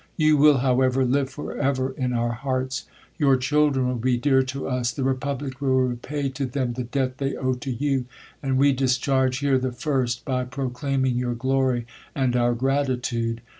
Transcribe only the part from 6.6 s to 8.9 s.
the debt they owe to you; and we